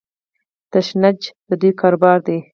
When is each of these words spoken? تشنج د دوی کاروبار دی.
تشنج 0.71 1.19
د 1.47 1.49
دوی 1.61 1.71
کاروبار 1.81 2.17
دی. 2.27 2.37